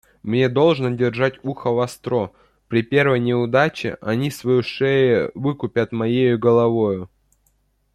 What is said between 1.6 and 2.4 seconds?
востро;